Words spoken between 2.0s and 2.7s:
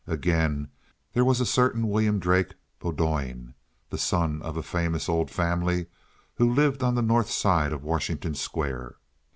Drake